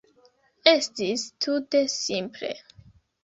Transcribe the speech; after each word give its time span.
Estis 0.71 1.25
tute 1.45 1.83
simple. 1.97 2.51